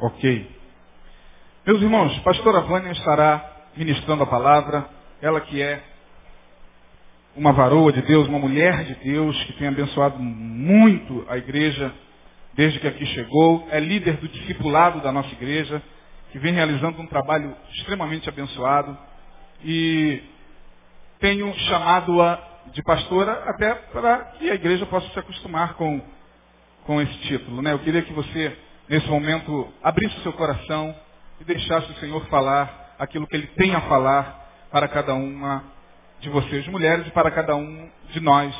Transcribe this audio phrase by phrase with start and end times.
[0.00, 0.50] Ok.
[1.66, 4.88] Meus irmãos, pastora Vânia estará ministrando a palavra,
[5.22, 5.82] ela que é
[7.36, 11.92] uma varoa de Deus, uma mulher de Deus, que tem abençoado muito a igreja
[12.54, 15.82] desde que aqui chegou, é líder do discipulado da nossa igreja,
[16.30, 18.96] que vem realizando um trabalho extremamente abençoado
[19.64, 20.22] e
[21.18, 22.38] tenho chamado-a
[22.72, 26.00] de pastora até para que a igreja possa se acostumar com,
[26.84, 27.62] com esse título.
[27.62, 27.72] Né?
[27.72, 28.56] Eu queria que você,
[28.88, 30.94] nesse momento, abrisse o seu coração
[31.40, 35.64] e deixasse o Senhor falar aquilo que Ele tem a falar para cada uma
[36.20, 38.54] de vocês, mulheres, e para cada um de nós,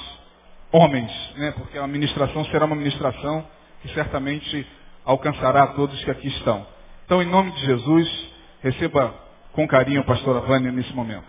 [0.73, 1.11] homens.
[1.37, 1.53] Né?
[1.53, 3.47] Porque a ministração será uma ministração
[3.83, 4.67] que certamente
[5.05, 6.67] alcançará a todos que aqui estão.
[7.05, 8.33] Então, em nome de Jesus,
[8.63, 9.15] receba
[9.53, 11.27] com carinho a pastora Vânia nesse momento.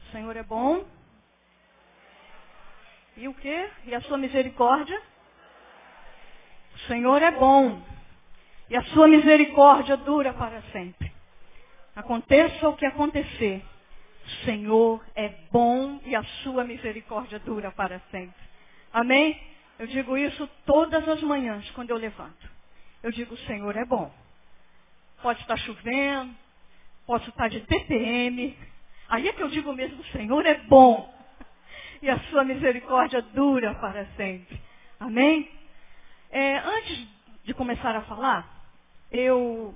[0.00, 0.84] O Senhor é bom.
[3.16, 3.68] E o quê?
[3.86, 5.00] E a sua misericórdia?
[6.86, 7.82] Senhor é bom.
[8.68, 11.12] E a sua misericórdia dura para sempre.
[11.94, 13.64] Aconteça o que acontecer.
[14.24, 18.34] O Senhor é bom e a sua misericórdia dura para sempre.
[18.92, 19.40] Amém?
[19.78, 22.50] Eu digo isso todas as manhãs quando eu levanto.
[23.02, 24.12] Eu digo, o Senhor é bom.
[25.22, 26.34] Pode estar chovendo,
[27.06, 28.56] posso estar de TPM.
[29.08, 31.14] Aí é que eu digo mesmo, o Senhor é bom.
[32.02, 34.60] E a sua misericórdia dura para sempre.
[34.98, 35.48] Amém?
[36.30, 37.06] É, antes
[37.44, 38.46] de começar a falar,
[39.10, 39.74] eu,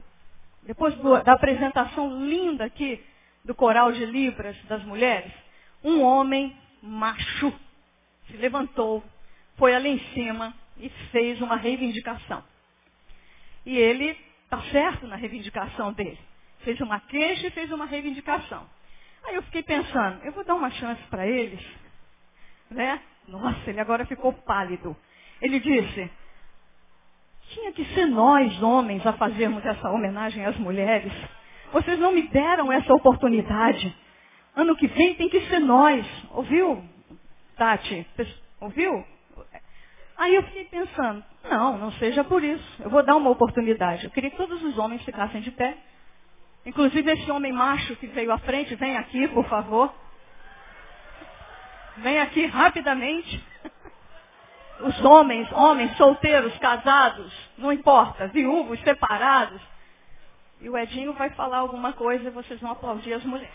[0.63, 3.03] depois do, da apresentação linda aqui
[3.45, 5.33] do coral de Libras das mulheres,
[5.83, 7.53] um homem macho
[8.27, 9.03] se levantou
[9.61, 12.43] foi ali em cima e fez uma reivindicação.
[13.67, 16.19] E ele está certo na reivindicação dele.
[16.61, 18.67] Fez uma queixa e fez uma reivindicação.
[19.25, 21.61] Aí eu fiquei pensando, eu vou dar uma chance para eles.
[22.71, 23.03] Né?
[23.29, 24.97] Nossa, ele agora ficou pálido.
[25.43, 26.11] Ele disse,
[27.51, 31.13] tinha que ser nós, homens, a fazermos essa homenagem às mulheres.
[31.73, 33.95] Vocês não me deram essa oportunidade.
[34.57, 36.07] Ano que vem tem que ser nós.
[36.33, 36.83] Ouviu,
[37.57, 38.07] Tati?
[38.61, 39.05] Ouviu?
[40.17, 42.83] Aí eu fiquei pensando, não, não seja por isso.
[42.83, 44.05] Eu vou dar uma oportunidade.
[44.05, 45.77] Eu queria que todos os homens ficassem de pé.
[46.67, 49.93] Inclusive esse homem macho que veio à frente, vem aqui, por favor.
[51.99, 53.50] Vem aqui rapidamente.
[54.83, 59.61] Os homens, homens solteiros, casados, não importa, viúvos, separados.
[60.61, 63.53] E o Edinho vai falar alguma coisa e vocês vão aplaudir as mulheres.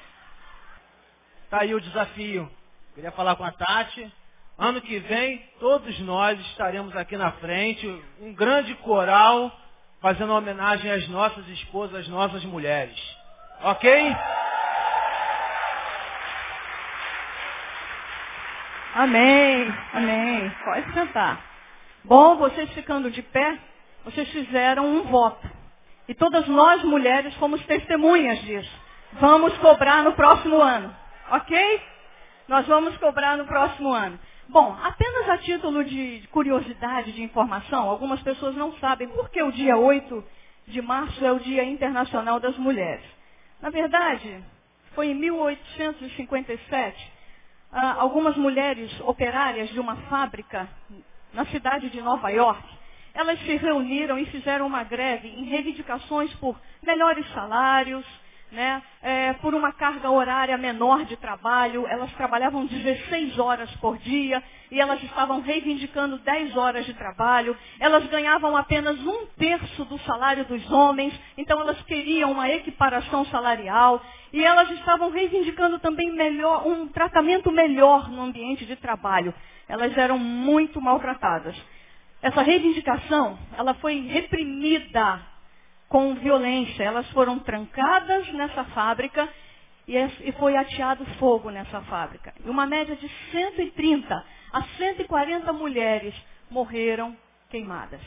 [1.50, 2.50] Tá aí o desafio.
[2.94, 4.12] Queria falar com a Tati.
[4.58, 7.88] Ano que vem, todos nós estaremos aqui na frente,
[8.22, 9.52] um grande coral,
[10.00, 12.98] fazendo homenagem às nossas esposas, às nossas mulheres.
[13.62, 14.16] Ok?
[18.96, 20.50] Amém, amém.
[20.64, 21.44] Pode sentar.
[22.06, 23.60] Bom, vocês ficando de pé,
[24.06, 25.46] vocês fizeram um voto.
[26.08, 28.72] E todas nós mulheres fomos testemunhas disso.
[29.20, 30.96] Vamos cobrar no próximo ano.
[31.30, 31.82] Ok?
[32.48, 34.18] Nós vamos cobrar no próximo ano.
[34.48, 39.52] Bom, apenas a título de curiosidade, de informação, algumas pessoas não sabem por que o
[39.52, 40.24] dia 8
[40.68, 43.04] de março é o Dia Internacional das Mulheres.
[43.62, 44.42] Na verdade,
[44.94, 47.15] foi em 1857,
[47.78, 50.66] ah, algumas mulheres operárias de uma fábrica
[51.34, 52.64] na cidade de Nova York,
[53.14, 58.06] elas se reuniram e fizeram uma greve em reivindicações por melhores salários,
[58.50, 64.42] né, é, por uma carga horária menor de trabalho, elas trabalhavam 16 horas por dia
[64.72, 70.46] e elas estavam reivindicando 10 horas de trabalho, elas ganhavam apenas um terço do salário
[70.46, 74.02] dos homens, então elas queriam uma equiparação salarial
[74.36, 79.34] e elas estavam reivindicando também melhor, um tratamento melhor no ambiente de trabalho.
[79.66, 81.56] Elas eram muito maltratadas.
[82.22, 85.22] Essa reivindicação, ela foi reprimida
[85.88, 86.84] com violência.
[86.84, 89.30] Elas foram trancadas nessa fábrica
[89.88, 92.34] e foi ateado fogo nessa fábrica.
[92.46, 96.14] E uma média de 130 a 140 mulheres
[96.52, 97.16] morreram
[97.50, 98.02] queimadas.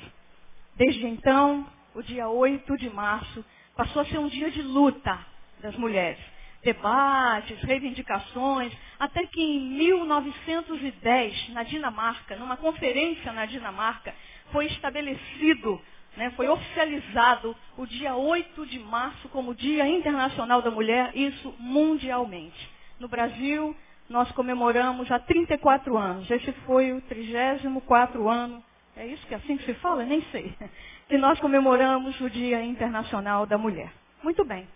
[0.77, 3.43] Desde então, o dia 8 de março
[3.75, 6.19] passou a ser um dia de luta das mulheres.
[6.63, 14.15] Debates, reivindicações, até que em 1910, na Dinamarca, numa conferência na Dinamarca,
[14.51, 15.81] foi estabelecido
[16.17, 22.69] né, foi oficializado o dia 8 de março como Dia Internacional da Mulher, isso mundialmente.
[22.99, 23.75] No Brasil,
[24.09, 26.29] nós comemoramos há 34 anos.
[26.29, 28.63] Esse foi o 34 ano,
[28.97, 30.05] é isso que é assim que se fala?
[30.05, 30.55] Nem sei.
[31.09, 33.91] Que nós comemoramos o Dia Internacional da Mulher.
[34.23, 34.69] Muito bem.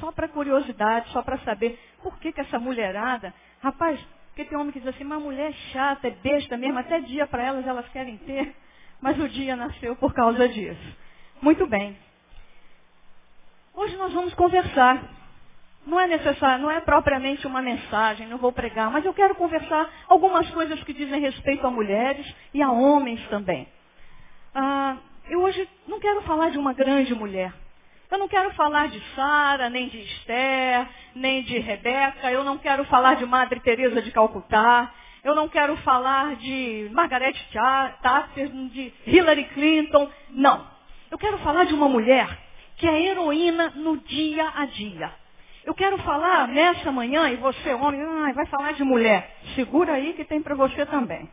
[0.00, 3.32] Só para curiosidade, só para saber por que, que essa mulherada,
[3.62, 7.00] rapaz, porque tem homem que diz assim, uma mulher é chata, é besta mesmo, até
[7.00, 8.54] dia para elas elas querem ter.
[9.04, 10.96] mas o dia nasceu por causa disso.
[11.42, 11.94] Muito bem.
[13.74, 15.02] Hoje nós vamos conversar.
[15.86, 19.90] Não é necessário, não é propriamente uma mensagem, não vou pregar, mas eu quero conversar
[20.08, 23.68] algumas coisas que dizem respeito a mulheres e a homens também.
[24.54, 24.96] Ah,
[25.28, 27.52] eu hoje não quero falar de uma grande mulher.
[28.14, 32.30] Eu não quero falar de Sara, nem de Esther, nem de Rebeca.
[32.30, 34.88] Eu não quero falar de Madre Teresa de Calcutá.
[35.24, 37.34] Eu não quero falar de Margaret
[38.00, 40.08] Thatcher, de Hillary Clinton.
[40.30, 40.64] Não.
[41.10, 42.28] Eu quero falar de uma mulher
[42.76, 45.10] que é heroína no dia a dia.
[45.64, 48.00] Eu quero falar nessa manhã, e você, homem,
[48.32, 49.38] vai falar de mulher.
[49.56, 51.28] Segura aí que tem para você também.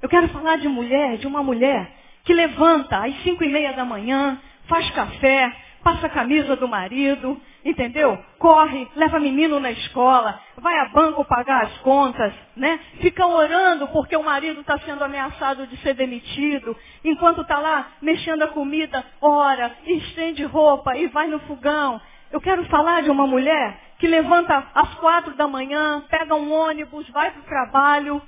[0.00, 1.92] Eu quero falar de mulher, de uma mulher
[2.24, 7.40] que levanta às cinco e meia da manhã, faz café, passa a camisa do marido,
[7.64, 8.18] entendeu?
[8.38, 12.78] Corre, leva menino na escola, vai a banco pagar as contas, né?
[13.00, 16.76] Fica orando porque o marido está sendo ameaçado de ser demitido.
[17.04, 22.00] Enquanto está lá mexendo a comida, ora, estende roupa e vai no fogão.
[22.30, 27.08] Eu quero falar de uma mulher que levanta às quatro da manhã, pega um ônibus,
[27.10, 28.22] vai para o trabalho,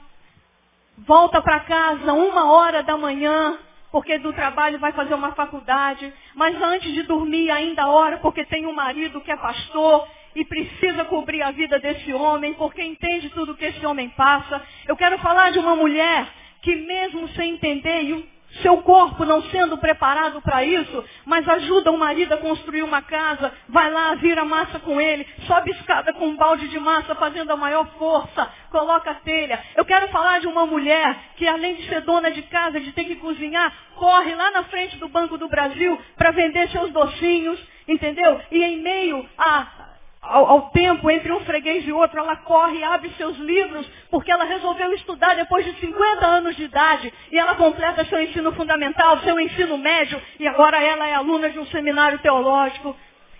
[0.98, 3.58] volta para casa uma hora da manhã,
[3.90, 8.66] porque do trabalho vai fazer uma faculdade, mas antes de dormir ainda ora, porque tem
[8.66, 13.56] um marido que é pastor e precisa cobrir a vida desse homem, porque entende tudo
[13.56, 14.62] que esse homem passa.
[14.86, 16.26] Eu quero falar de uma mulher
[16.62, 18.28] que mesmo sem entender, e
[18.62, 23.52] seu corpo não sendo preparado para isso, mas ajuda o marido a construir uma casa,
[23.68, 27.56] vai lá, vira massa com ele, sobe escada com um balde de massa, fazendo a
[27.56, 29.60] maior força, coloca a telha.
[29.76, 33.04] Eu quero falar de uma mulher que além de ser dona de casa, de ter
[33.04, 38.40] que cozinhar, corre lá na frente do Banco do Brasil para vender seus docinhos, entendeu?
[38.50, 39.89] E em meio a
[40.22, 44.30] ao, ao, tempo entre um freguês e outro, ela corre e abre seus livros, porque
[44.30, 49.18] ela resolveu estudar depois de 50 anos de idade, e ela completa seu ensino fundamental,
[49.20, 52.94] seu ensino médio, e agora ela é aluna de um seminário teológico.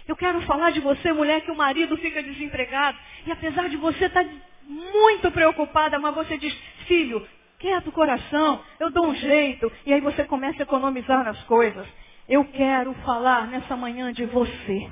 [0.08, 2.96] Eu quero falar de você, mulher, que o marido fica desempregado,
[3.26, 4.24] e apesar de você estar
[4.66, 6.56] muito preocupada, mas você diz,
[6.86, 7.26] filho,
[7.58, 11.86] quieto o coração, eu dou um jeito, e aí você começa a economizar nas coisas.
[12.26, 14.90] Eu quero falar nessa manhã de você.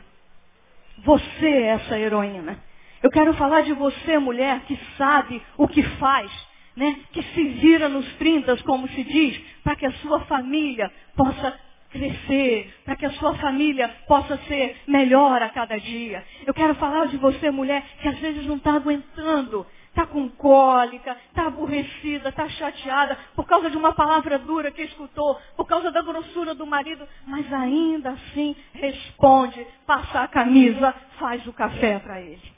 [1.05, 2.59] Você é essa heroína.
[3.03, 6.31] Eu quero falar de você, mulher, que sabe o que faz,
[6.77, 6.97] né?
[7.13, 11.59] que se vira nos trintas, como se diz, para que a sua família possa
[11.91, 16.25] crescer, para que a sua família possa ser melhor a cada dia.
[16.45, 19.67] Eu quero falar de você, mulher, que às vezes não está aguentando
[19.99, 25.35] está com cólica, está aborrecida, está chateada por causa de uma palavra dura que escutou,
[25.57, 31.53] por causa da grossura do marido, mas ainda assim responde, passa a camisa, faz o
[31.53, 32.53] café para ele.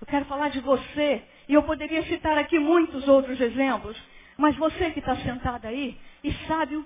[0.00, 3.96] Eu quero falar de você, e eu poderia citar aqui muitos outros exemplos,
[4.38, 6.82] mas você que está sentada aí e sabe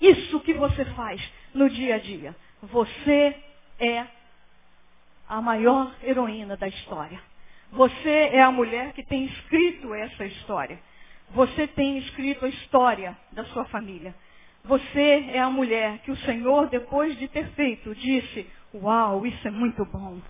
[0.00, 1.22] isso que você faz
[1.52, 2.34] no dia a dia.
[2.62, 3.36] Você
[3.78, 4.06] é
[5.28, 7.31] a maior heroína da história.
[7.72, 10.78] Você é a mulher que tem escrito essa história.
[11.30, 14.14] Você tem escrito a história da sua família.
[14.64, 19.50] Você é a mulher que o Senhor, depois de ter feito, disse: Uau, isso é
[19.50, 20.20] muito bom.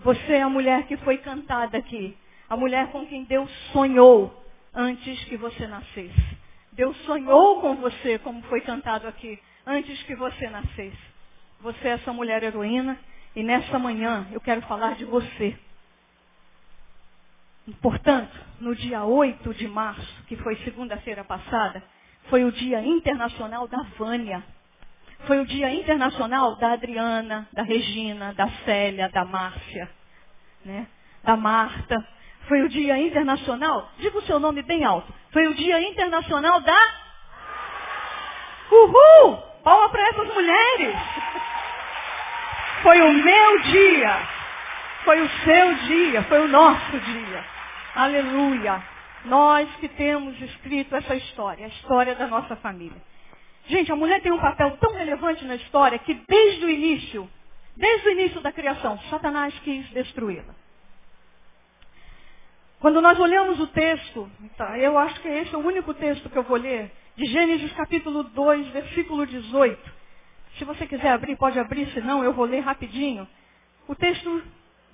[0.00, 2.16] Você é a mulher que foi cantada aqui.
[2.48, 4.44] A mulher com quem Deus sonhou
[4.74, 6.36] antes que você nascesse.
[6.72, 11.12] Deus sonhou com você, como foi cantado aqui, antes que você nascesse.
[11.60, 12.98] Você é essa mulher heroína.
[13.36, 15.56] E nessa manhã eu quero falar de você.
[17.80, 21.82] Portanto, no dia 8 de março, que foi segunda-feira passada,
[22.28, 24.42] foi o Dia Internacional da Vânia.
[25.26, 29.88] Foi o Dia Internacional da Adriana, da Regina, da Célia, da Márcia,
[30.64, 30.88] né?
[31.22, 32.04] da Marta.
[32.48, 36.76] Foi o Dia Internacional, diga o seu nome bem alto, foi o Dia Internacional da...
[38.72, 39.36] Uhul!
[39.62, 40.96] Palma para essas mulheres!
[42.82, 44.28] Foi o meu dia,
[45.04, 47.44] foi o seu dia, foi o nosso dia.
[47.94, 48.82] Aleluia.
[49.24, 53.00] Nós que temos escrito essa história, a história da nossa família.
[53.66, 57.30] Gente, a mulher tem um papel tão relevante na história que desde o início,
[57.76, 60.54] desde o início da criação, Satanás quis destruí-la.
[62.80, 66.36] Quando nós olhamos o texto, tá, eu acho que esse é o único texto que
[66.36, 69.92] eu vou ler, de Gênesis capítulo 2, versículo 18.
[70.58, 73.28] Se você quiser abrir, pode abrir, senão eu vou ler rapidinho.
[73.86, 74.42] O texto,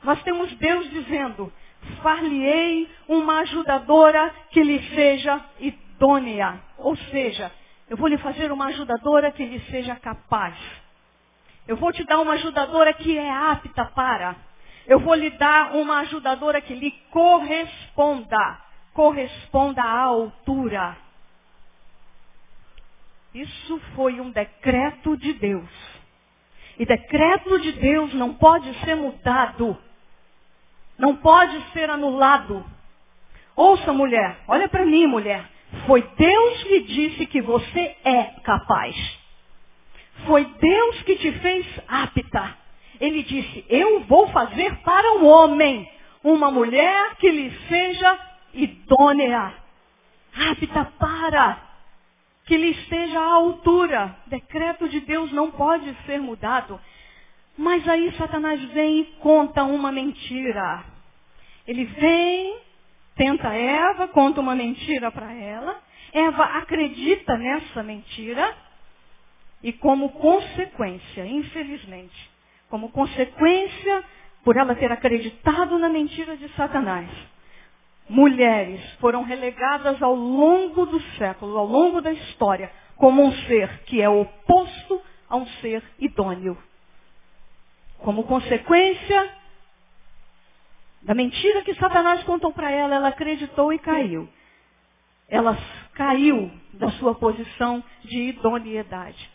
[0.02, 1.52] nós temos Deus dizendo,
[2.02, 6.60] far-lhe-ei uma ajudadora que lhe seja idônea.
[6.78, 7.50] Ou seja,
[7.88, 10.56] eu vou lhe fazer uma ajudadora que lhe seja capaz.
[11.66, 14.36] Eu vou te dar uma ajudadora que é apta para.
[14.86, 18.58] Eu vou lhe dar uma ajudadora que lhe corresponda.
[18.94, 20.96] Corresponda à altura.
[23.34, 25.70] Isso foi um decreto de Deus.
[26.78, 29.76] E decreto de Deus não pode ser mudado.
[30.98, 32.64] Não pode ser anulado.
[33.54, 35.44] Ouça, mulher, olha para mim, mulher.
[35.86, 38.96] Foi Deus que disse que você é capaz.
[40.26, 42.56] Foi Deus que te fez apta.
[43.00, 45.88] Ele disse, eu vou fazer para o homem
[46.24, 48.18] uma mulher que lhe seja
[48.54, 49.54] idônea,
[50.50, 51.58] apta para,
[52.46, 54.16] que lhe esteja à altura.
[54.26, 56.80] Decreto de Deus não pode ser mudado.
[57.58, 60.84] Mas aí Satanás vem e conta uma mentira.
[61.66, 62.56] Ele vem,
[63.16, 65.82] tenta Eva, conta uma mentira para ela.
[66.12, 68.56] Eva acredita nessa mentira.
[69.60, 72.30] E como consequência, infelizmente,
[72.70, 74.04] como consequência
[74.44, 77.10] por ela ter acreditado na mentira de Satanás,
[78.08, 84.00] mulheres foram relegadas ao longo do século, ao longo da história, como um ser que
[84.00, 86.56] é oposto a um ser idôneo.
[87.98, 89.38] Como consequência
[91.02, 94.28] da mentira que Satanás contou para ela, ela acreditou e caiu.
[95.28, 95.56] Ela
[95.94, 99.30] caiu da sua posição de idoneidade.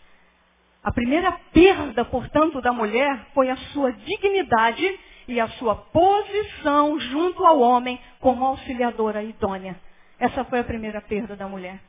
[0.83, 7.45] A primeira perda, portanto, da mulher foi a sua dignidade e a sua posição junto
[7.45, 9.79] ao homem como auxiliadora idônea.
[10.19, 11.79] Essa foi a primeira perda da mulher.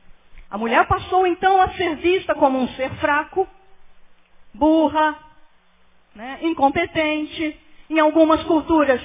[0.49, 3.47] A mulher passou então a ser vista como um ser fraco,
[4.53, 5.17] burra,
[6.15, 9.01] né, incompetente, em algumas culturas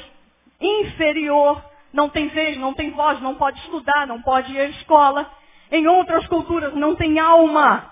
[0.61, 1.63] inferior,
[1.93, 5.31] não tem vez, não tem voz, não pode estudar, não pode ir à escola.
[5.71, 7.91] Em outras culturas não tem alma.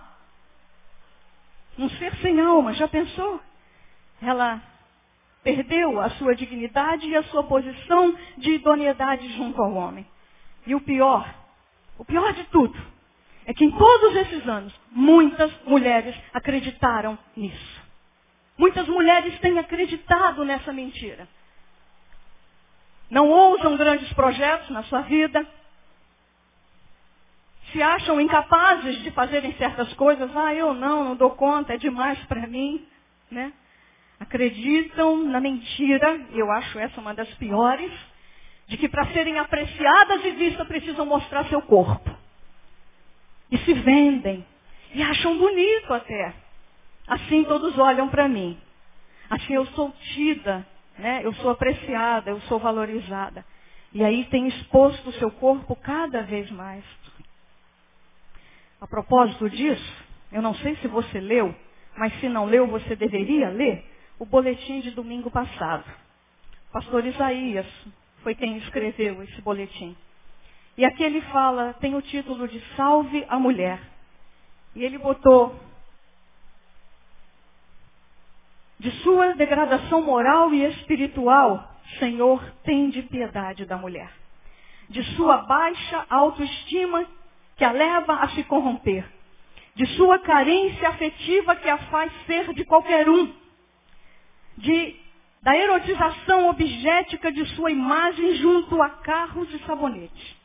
[1.78, 3.40] Um ser sem alma, já pensou?
[4.22, 4.60] Ela
[5.42, 10.06] perdeu a sua dignidade e a sua posição de idoneidade junto ao homem.
[10.66, 11.32] E o pior,
[11.96, 12.78] o pior de tudo,
[13.46, 17.77] é que em todos esses anos, muitas mulheres acreditaram nisso.
[18.58, 21.28] Muitas mulheres têm acreditado nessa mentira.
[23.08, 25.46] Não ousam grandes projetos na sua vida,
[27.72, 32.18] se acham incapazes de fazerem certas coisas, ah, eu não, não dou conta, é demais
[32.24, 32.86] para mim,
[33.30, 33.52] né?
[34.18, 37.92] Acreditam na mentira, eu acho essa uma das piores,
[38.66, 42.10] de que para serem apreciadas e vistas precisam mostrar seu corpo.
[43.50, 44.44] E se vendem.
[44.92, 46.34] E acham bonito até.
[47.08, 48.58] Assim todos olham para mim.
[49.30, 50.66] Assim eu sou tida,
[50.98, 51.20] né?
[51.24, 53.44] eu sou apreciada, eu sou valorizada.
[53.92, 56.84] E aí tem exposto o seu corpo cada vez mais.
[58.80, 61.54] A propósito disso, eu não sei se você leu,
[61.96, 63.84] mas se não leu, você deveria ler
[64.18, 65.84] o boletim de domingo passado.
[66.68, 67.66] O pastor Isaías
[68.22, 69.96] foi quem escreveu esse boletim.
[70.76, 73.80] E aqui ele fala, tem o título de Salve a Mulher.
[74.76, 75.58] E ele botou
[78.78, 84.10] de sua degradação moral e espiritual, Senhor, tem de piedade da mulher.
[84.88, 87.06] De sua baixa autoestima
[87.56, 89.04] que a leva a se corromper,
[89.74, 93.32] de sua carência afetiva que a faz ser de qualquer um,
[94.56, 94.96] de,
[95.42, 100.36] da erotização objetica de sua imagem junto a carros e sabonetes,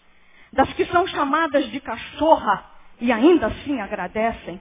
[0.52, 2.66] das que são chamadas de cachorra
[3.00, 4.60] e ainda assim agradecem,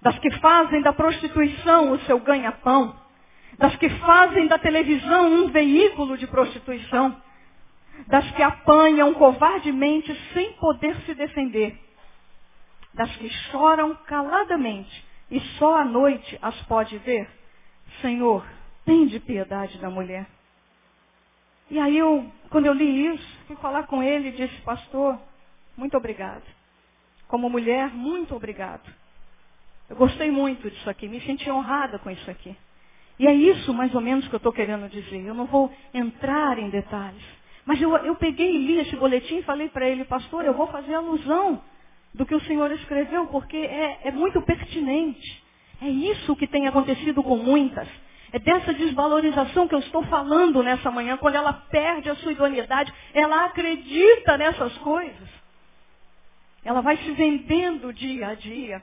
[0.00, 2.96] das que fazem da prostituição o seu ganha-pão,
[3.58, 7.20] das que fazem da televisão um veículo de prostituição,
[8.06, 11.78] das que apanham covardemente sem poder se defender,
[12.94, 17.28] das que choram caladamente e só à noite as pode ver.
[18.00, 18.44] Senhor,
[18.84, 20.26] tem de piedade da mulher.
[21.70, 25.18] E aí eu, quando eu li isso, fui falar com ele e disse, pastor,
[25.76, 26.42] muito obrigado.
[27.28, 28.82] Como mulher, muito obrigado.
[29.90, 32.56] Eu gostei muito disso aqui, me senti honrada com isso aqui.
[33.18, 35.26] E é isso mais ou menos que eu estou querendo dizer.
[35.26, 37.22] Eu não vou entrar em detalhes.
[37.66, 40.68] Mas eu, eu peguei e li esse boletim e falei para ele, pastor, eu vou
[40.68, 41.60] fazer alusão
[42.14, 45.42] do que o senhor escreveu, porque é, é muito pertinente.
[45.82, 47.88] É isso que tem acontecido com muitas.
[48.32, 52.92] É dessa desvalorização que eu estou falando nessa manhã, quando ela perde a sua idoneidade,
[53.12, 55.28] ela acredita nessas coisas.
[56.64, 58.82] Ela vai se vendendo dia a dia.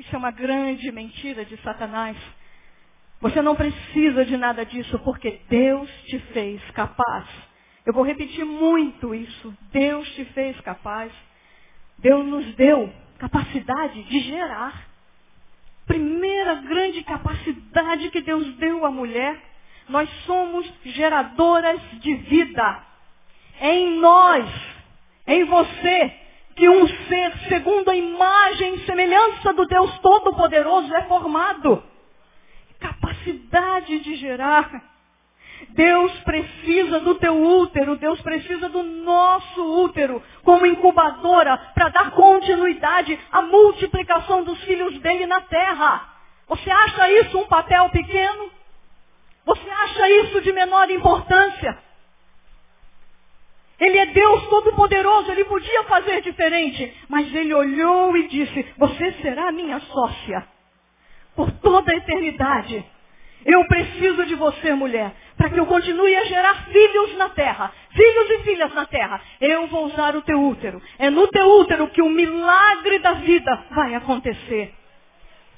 [0.00, 2.16] Isso é uma grande mentira de Satanás.
[3.20, 7.28] Você não precisa de nada disso, porque Deus te fez capaz
[7.84, 9.54] eu vou repetir muito isso.
[9.72, 11.12] Deus te fez capaz.
[11.98, 14.86] Deus nos deu capacidade de gerar.
[15.86, 19.40] Primeira grande capacidade que Deus deu à mulher.
[19.88, 22.82] Nós somos geradoras de vida.
[23.60, 24.48] É em nós,
[25.26, 26.16] em você,
[26.60, 31.82] que um ser segundo a imagem e semelhança do Deus Todo-Poderoso é formado.
[32.78, 34.70] Capacidade de gerar.
[35.70, 43.18] Deus precisa do teu útero, Deus precisa do nosso útero como incubadora para dar continuidade
[43.32, 46.12] à multiplicação dos filhos dele na terra.
[46.46, 48.50] Você acha isso um papel pequeno?
[49.46, 51.78] Você acha isso de menor importância?
[53.80, 59.50] Ele é Deus Todo-Poderoso, ele podia fazer diferente, mas ele olhou e disse: Você será
[59.50, 60.46] minha sócia
[61.34, 62.84] por toda a eternidade.
[63.44, 68.30] Eu preciso de você, mulher, para que eu continue a gerar filhos na terra, filhos
[68.30, 69.18] e filhas na terra.
[69.40, 70.82] Eu vou usar o teu útero.
[70.98, 74.74] É no teu útero que o milagre da vida vai acontecer.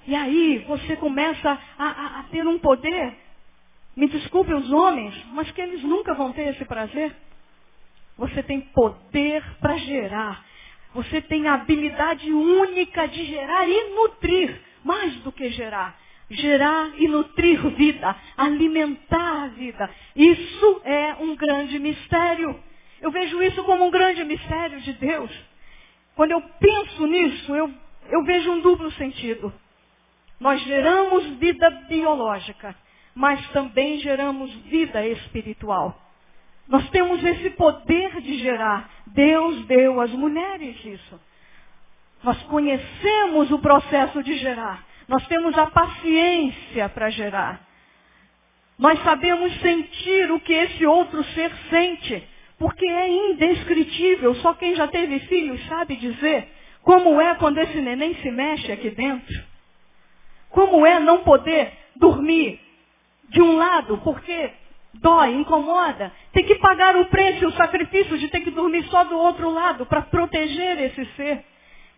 [0.06, 3.14] E aí você começa a, a, a ter um poder.
[3.96, 7.12] Me desculpe os homens, mas que eles nunca vão ter esse prazer.
[8.16, 10.44] Você tem poder para gerar.
[10.94, 15.98] Você tem a habilidade única de gerar e nutrir, mais do que gerar.
[16.30, 19.90] Gerar e nutrir vida, alimentar a vida.
[20.14, 22.58] Isso é um grande mistério.
[23.00, 25.30] Eu vejo isso como um grande mistério de Deus.
[26.14, 27.70] Quando eu penso nisso, eu,
[28.10, 29.52] eu vejo um duplo sentido.
[30.38, 32.74] Nós geramos vida biológica,
[33.14, 36.01] mas também geramos vida espiritual.
[36.68, 38.90] Nós temos esse poder de gerar.
[39.06, 41.20] Deus deu às mulheres isso.
[42.22, 44.84] Nós conhecemos o processo de gerar.
[45.08, 47.60] Nós temos a paciência para gerar.
[48.78, 52.26] Nós sabemos sentir o que esse outro ser sente,
[52.58, 54.34] porque é indescritível.
[54.36, 56.48] Só quem já teve filhos sabe dizer
[56.82, 59.42] como é quando esse neném se mexe aqui dentro.
[60.50, 62.60] Como é não poder dormir
[63.28, 64.50] de um lado, porque
[64.94, 66.12] dói, incomoda.
[66.32, 69.86] Tem que pagar o preço, o sacrifício de ter que dormir só do outro lado
[69.86, 71.44] para proteger esse ser.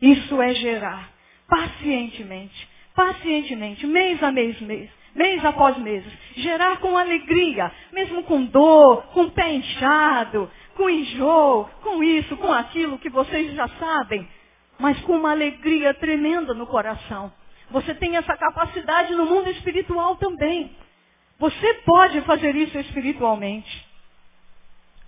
[0.01, 1.15] Isso é gerar
[1.49, 6.05] pacientemente, pacientemente, mês a mês, mês, mês após mês.
[6.37, 12.99] Gerar com alegria, mesmo com dor, com pé inchado, com enjoo, com isso, com aquilo
[12.99, 14.29] que vocês já sabem,
[14.79, 17.33] mas com uma alegria tremenda no coração.
[17.71, 20.71] Você tem essa capacidade no mundo espiritual também.
[21.45, 23.87] Você pode fazer isso espiritualmente.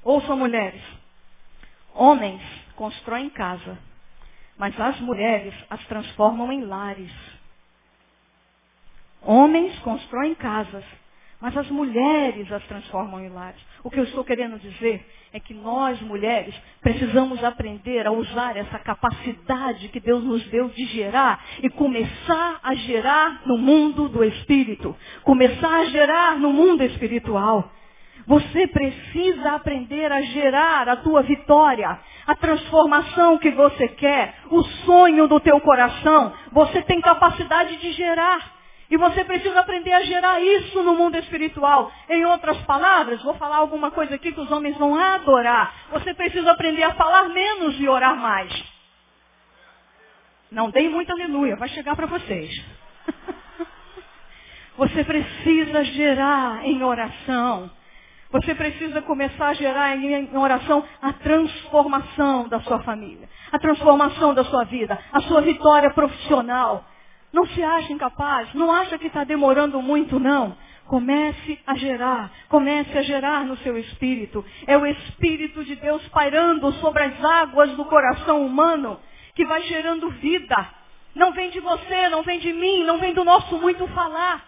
[0.05, 0.83] Ouçam mulheres.
[1.95, 2.43] Homens
[2.75, 3.79] constroem casa,
[4.59, 7.11] mas as mulheres as transformam em lares.
[9.23, 10.85] Homens constroem casas,
[11.41, 13.65] mas as mulheres as transformam em lares.
[13.87, 18.81] O que eu estou querendo dizer é que nós, mulheres, precisamos aprender a usar essa
[18.81, 24.93] capacidade que Deus nos deu de gerar e começar a gerar no mundo do espírito,
[25.23, 27.71] começar a gerar no mundo espiritual.
[28.27, 31.97] Você precisa aprender a gerar a tua vitória,
[32.27, 36.33] a transformação que você quer, o sonho do teu coração.
[36.51, 38.56] Você tem capacidade de gerar.
[38.91, 41.91] E você precisa aprender a gerar isso no mundo espiritual.
[42.09, 45.75] Em outras palavras, vou falar alguma coisa aqui que os homens vão adorar.
[45.91, 48.53] Você precisa aprender a falar menos e orar mais.
[50.51, 52.65] Não dei muito aleluia, vai chegar para vocês.
[54.79, 57.71] Você precisa gerar em oração.
[58.31, 64.45] Você precisa começar a gerar em oração a transformação da sua família, a transformação da
[64.45, 66.85] sua vida, a sua vitória profissional.
[67.37, 70.57] Não se acha incapaz, não acha que está demorando muito, não.
[70.87, 74.43] Comece a gerar, comece a gerar no seu espírito.
[74.67, 78.99] É o Espírito de Deus pairando sobre as águas do coração humano
[79.35, 80.57] que vai gerando vida.
[81.15, 84.43] Não vem de você, não vem de mim, não vem do nosso muito falar.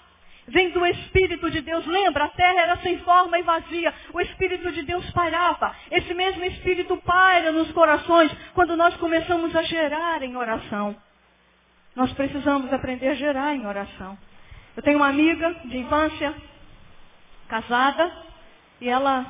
[0.47, 1.85] Vem do Espírito de Deus.
[1.85, 3.93] Lembra, a terra era sem forma e vazia.
[4.15, 5.77] O Espírito de Deus pairava.
[5.91, 10.97] Esse mesmo Espírito paira nos corações quando nós começamos a gerar em oração.
[11.95, 14.17] Nós precisamos aprender a gerar em oração.
[14.77, 16.35] Eu tenho uma amiga de infância,
[17.49, 18.13] casada,
[18.81, 19.27] e ela.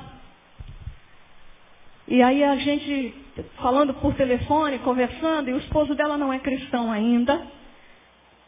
[2.07, 3.14] E aí a gente
[3.57, 7.47] falando por telefone, conversando, e o esposo dela não é cristão ainda.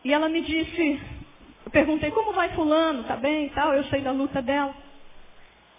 [0.04, 1.00] E ela me disse,
[1.64, 3.04] eu perguntei, como vai fulano?
[3.04, 3.74] Tá bem e tal?
[3.74, 4.74] Eu sei da luta dela.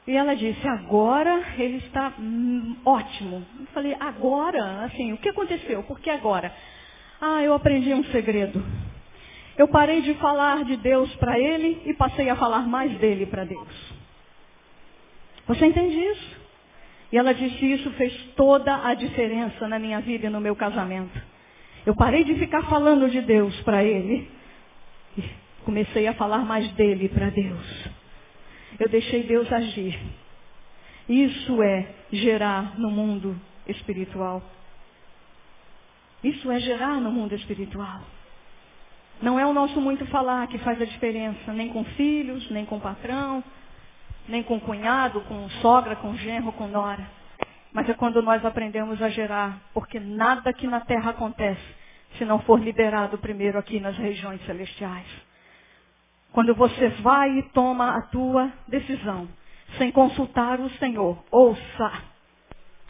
[0.07, 3.45] E ela disse, agora ele está hum, ótimo.
[3.59, 4.85] Eu falei, agora?
[4.85, 5.83] Assim, o que aconteceu?
[5.83, 6.53] Por que agora?
[7.21, 8.63] Ah, eu aprendi um segredo.
[9.55, 13.43] Eu parei de falar de Deus para ele e passei a falar mais dele para
[13.43, 13.93] Deus.
[15.45, 16.41] Você entende isso?
[17.11, 21.21] E ela disse: Isso fez toda a diferença na minha vida e no meu casamento.
[21.85, 24.27] Eu parei de ficar falando de Deus para ele
[25.15, 25.23] e
[25.63, 27.89] comecei a falar mais dele para Deus.
[28.79, 29.99] Eu deixei Deus agir.
[31.07, 34.41] Isso é gerar no mundo espiritual.
[36.23, 38.01] Isso é gerar no mundo espiritual.
[39.21, 42.79] Não é o nosso muito falar que faz a diferença, nem com filhos, nem com
[42.79, 43.43] patrão,
[44.27, 47.07] nem com cunhado, com sogra, com genro, com nora.
[47.73, 51.81] Mas é quando nós aprendemos a gerar, porque nada aqui na terra acontece
[52.17, 55.07] se não for liberado primeiro aqui nas regiões celestiais.
[56.31, 59.27] Quando você vai e toma a tua decisão,
[59.77, 61.91] sem consultar o Senhor, ouça,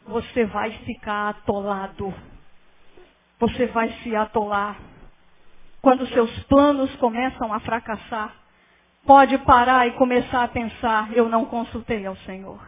[0.06, 2.13] você vai ficar atolado.
[3.41, 4.77] Você vai se atolar.
[5.82, 8.36] Quando seus planos começam a fracassar,
[9.04, 12.60] pode parar e começar a pensar, eu não consultei ao Senhor.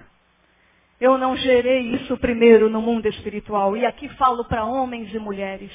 [0.99, 3.77] Eu não gerei isso primeiro no mundo espiritual.
[3.77, 5.71] E aqui falo para homens e mulheres.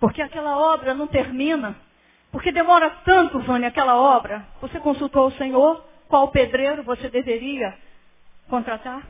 [0.00, 1.76] Porque aquela obra não termina.
[2.30, 4.46] Porque demora tanto, Vânia, aquela obra.
[4.62, 5.84] Você consultou o Senhor?
[6.08, 7.76] Qual pedreiro você deveria
[8.48, 9.02] contratar?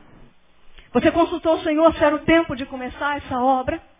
[0.91, 3.92] Você consultou o Senhor se era o tempo de começar essa obra?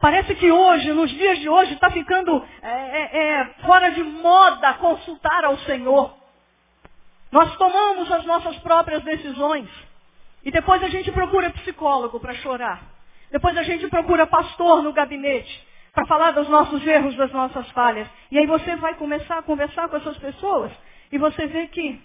[0.00, 4.74] Parece que hoje, nos dias de hoje, está ficando é, é, é, fora de moda
[4.74, 6.14] consultar ao Senhor.
[7.32, 9.68] Nós tomamos as nossas próprias decisões.
[10.44, 12.82] E depois a gente procura psicólogo para chorar.
[13.30, 18.06] Depois a gente procura pastor no gabinete para falar dos nossos erros, das nossas falhas.
[18.30, 20.70] E aí você vai começar a conversar com essas pessoas
[21.10, 22.00] e você vê que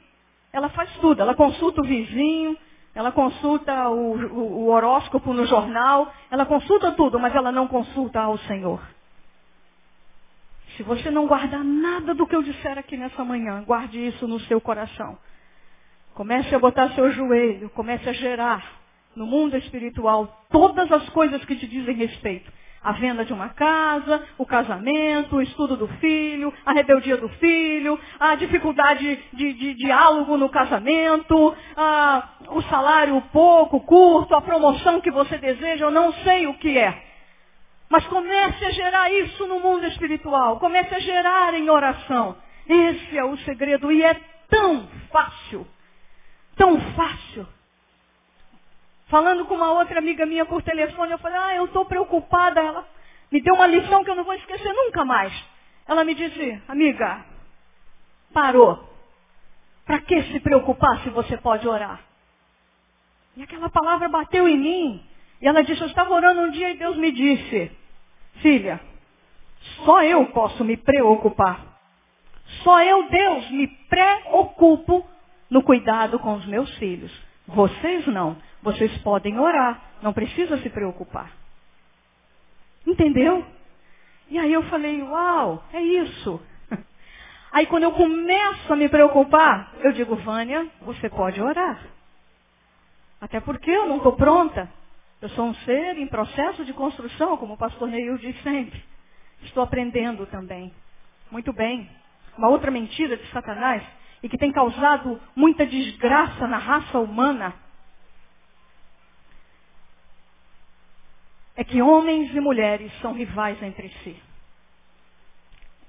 [0.53, 1.21] ela faz tudo.
[1.21, 2.57] Ela consulta o vizinho,
[2.93, 8.37] ela consulta o, o, horóscopo no jornal, ela consulta tudo, mas ela não consulta ao
[8.39, 8.81] Senhor.
[10.75, 14.39] Se você não guardar nada do que eu disser aqui nessa manhã, guarde isso no
[14.41, 15.17] seu coração.
[16.13, 18.79] Comece a botar seu joelho, comece a gerar
[19.15, 22.51] no mundo espiritual todas as coisas que te dizem respeito.
[22.81, 27.99] A venda de uma casa, o casamento, o estudo do filho, a rebeldia do filho,
[28.17, 32.08] a dificuldade de, de diálogo no casamento, a,
[32.89, 37.05] salário pouco, curto, a promoção que você deseja, eu não sei o que é.
[37.87, 40.59] Mas comece a gerar isso no mundo espiritual.
[40.59, 42.35] Comece a gerar em oração.
[42.67, 43.91] Esse é o segredo.
[43.91, 44.13] E é
[44.47, 45.67] tão fácil.
[46.55, 47.47] Tão fácil.
[49.07, 52.59] Falando com uma outra amiga minha por telefone, eu falei, ah, eu estou preocupada.
[52.59, 52.87] Ela
[53.31, 55.33] me deu uma lição que eu não vou esquecer nunca mais.
[55.87, 57.25] Ela me disse, amiga,
[58.31, 58.87] parou.
[59.83, 62.08] Para que se preocupar se você pode orar?
[63.39, 65.01] E aquela palavra bateu em mim.
[65.41, 67.71] E ela disse, eu estava orando um dia e Deus me disse,
[68.41, 68.81] filha,
[69.85, 71.65] só eu posso me preocupar.
[72.63, 75.07] Só eu, Deus, me preocupo
[75.49, 77.17] no cuidado com os meus filhos.
[77.47, 78.35] Vocês não.
[78.61, 79.83] Vocês podem orar.
[80.01, 81.31] Não precisa se preocupar.
[82.85, 83.45] Entendeu?
[84.29, 86.41] E aí eu falei, uau, é isso.
[87.53, 91.98] Aí quando eu começo a me preocupar, eu digo, Vânia, você pode orar.
[93.21, 94.69] Até porque eu não estou pronta.
[95.21, 98.81] Eu sou um ser em processo de construção, como o pastor Neil diz sempre.
[99.43, 100.73] Estou aprendendo também.
[101.29, 101.89] Muito bem.
[102.37, 103.83] Uma outra mentira de Satanás
[104.23, 107.53] e que tem causado muita desgraça na raça humana
[111.55, 114.17] é que homens e mulheres são rivais entre si.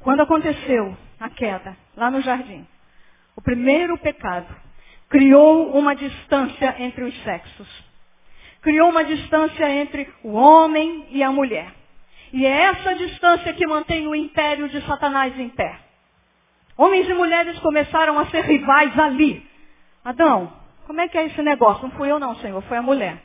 [0.01, 2.67] Quando aconteceu a queda lá no jardim,
[3.37, 4.53] o primeiro pecado
[5.11, 7.91] criou uma distância entre os sexos
[8.63, 11.73] criou uma distância entre o homem e a mulher.
[12.33, 15.79] E é essa distância que mantém o império de Satanás em pé.
[16.77, 19.45] Homens e mulheres começaram a ser rivais ali.
[20.05, 20.53] Adão,
[20.87, 21.83] como é que é esse negócio?
[21.83, 23.19] Não fui eu não, Senhor, foi a mulher.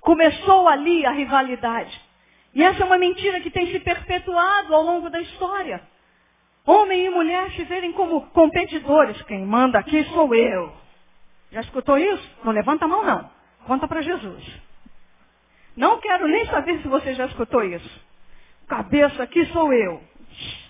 [0.00, 2.00] Começou ali a rivalidade.
[2.54, 5.80] E essa é uma mentira que tem se perpetuado ao longo da história.
[6.70, 9.20] Homem e mulher se verem como competidores.
[9.22, 10.72] Quem manda aqui sou eu.
[11.50, 12.30] Já escutou isso?
[12.44, 13.28] Não levanta a mão não.
[13.66, 14.60] Conta para Jesus.
[15.76, 18.00] Não quero nem saber se você já escutou isso.
[18.68, 20.00] Cabeça aqui sou eu.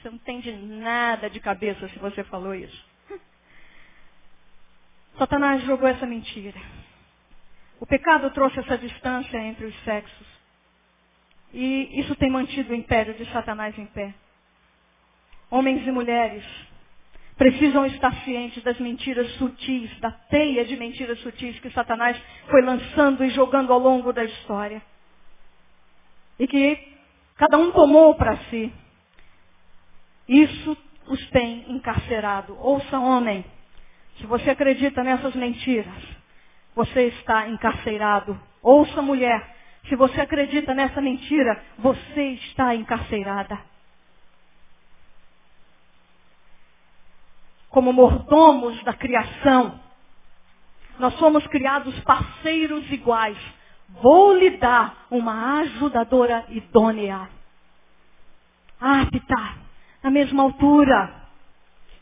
[0.01, 2.89] Você não entende nada de cabeça se você falou isso.
[5.19, 6.59] Satanás jogou essa mentira.
[7.79, 10.27] O pecado trouxe essa distância entre os sexos.
[11.53, 14.15] E isso tem mantido o império de Satanás em pé.
[15.51, 16.45] Homens e mulheres
[17.37, 23.25] precisam estar cientes das mentiras sutis, da teia de mentiras sutis que Satanás foi lançando
[23.25, 24.83] e jogando ao longo da história.
[26.39, 26.79] E que
[27.37, 28.73] cada um tomou para si.
[30.29, 32.57] Isso os tem encarcerado.
[32.61, 33.45] Ouça, homem,
[34.19, 36.03] se você acredita nessas mentiras,
[36.75, 38.39] você está encarcerado.
[38.63, 39.57] Ouça, mulher,
[39.89, 43.70] se você acredita nessa mentira, você está encarcerada.
[47.71, 49.81] Como mordomos da criação.
[50.99, 53.39] Nós somos criados parceiros iguais.
[54.03, 57.29] Vou lhe dar uma ajudadora idônea,
[58.81, 59.55] apta,
[60.03, 61.13] na mesma altura,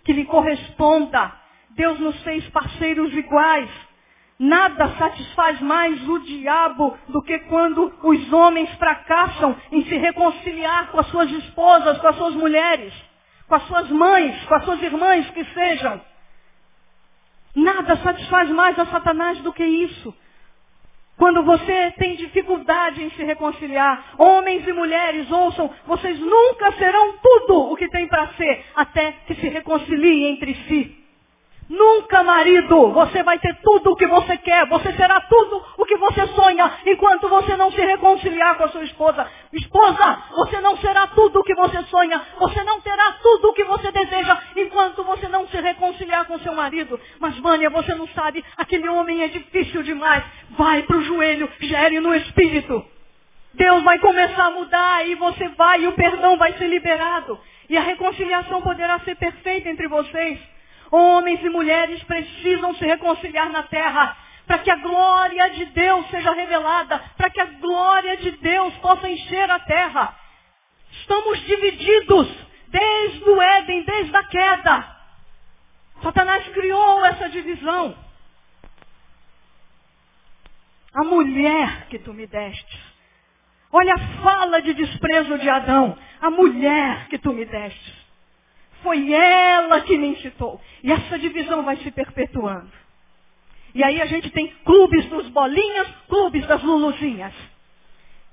[0.05, 1.33] que lhe corresponda.
[1.71, 3.71] Deus nos fez parceiros iguais.
[4.39, 11.01] Nada satisfaz mais o diabo do que quando os homens fracassam em se reconciliar com
[11.01, 12.93] as suas esposas, com as suas mulheres,
[13.49, 16.01] com as suas mães, com as suas irmãs que sejam.
[17.55, 20.15] Nada satisfaz mais a Satanás do que isso.
[21.17, 27.73] Quando você tem dificuldade em se reconciliar, homens e mulheres, ouçam, vocês nunca serão tudo
[27.73, 31.08] o que tem para ser, até que se reconciliem entre si.
[31.69, 35.99] Nunca, marido, você vai ter tudo o que você quer, você será tudo o que
[35.99, 39.31] você sonha, enquanto você não se reconciliar com a sua esposa.
[39.53, 43.65] Esposa, você não será tudo o que você sonha, você não terá tudo o que
[43.65, 46.99] você deseja, enquanto você não se reconciliar com seu marido.
[47.21, 50.25] Mas, Vânia, você não sabe, aquele homem é difícil demais.
[50.53, 52.83] Vai para o joelho, gere no espírito.
[53.53, 57.39] Deus vai começar a mudar e você vai, e o perdão vai ser liberado.
[57.69, 60.39] E a reconciliação poderá ser perfeita entre vocês.
[60.91, 66.33] Homens e mulheres precisam se reconciliar na terra para que a glória de Deus seja
[66.33, 70.17] revelada, para que a glória de Deus possa encher a terra.
[70.91, 72.29] Estamos divididos
[72.69, 74.97] desde o Éden, desde a queda.
[76.03, 77.95] Satanás criou essa divisão.
[80.95, 82.81] A mulher que tu me deste.
[83.71, 85.99] Olha a fala de desprezo de Adão.
[86.23, 87.98] A mulher que tu me deste.
[88.89, 90.59] Foi ela que me incitou.
[90.83, 92.71] E essa divisão vai se perpetuando.
[93.75, 97.35] E aí a gente tem clubes dos bolinhas, clubes das luluzinhas.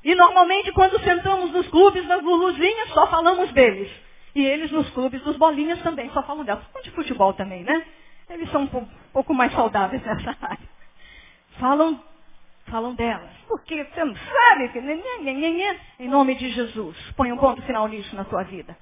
[0.01, 3.91] E normalmente quando sentamos nos clubes das luluzinhas, só falamos deles.
[4.33, 6.63] E eles nos clubes dos bolinhas também, só falam delas.
[6.67, 7.85] Falam de futebol também, né?
[8.29, 10.69] Eles são um pouco mais saudáveis nessa área.
[11.59, 12.01] Falam,
[12.67, 13.29] falam delas.
[13.45, 14.79] Porque você não sabe que...
[15.99, 18.77] Em nome de Jesus, põe um ponto final nisso na sua vida.